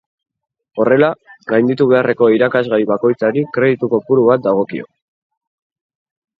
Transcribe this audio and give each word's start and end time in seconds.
Horrela, 0.83 1.09
gainditu 1.51 1.87
beharreko 1.91 2.31
irakasgai 2.37 2.81
bakoitzari 2.93 3.45
kreditu-kopuru 3.59 4.27
bat 4.33 4.47
dagokio. 4.51 4.91